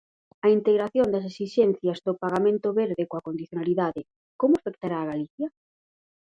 [0.45, 4.01] A integración das exixencias do pagamento verde coa condicionalidade
[4.39, 5.47] ¿como afectará a Galicia?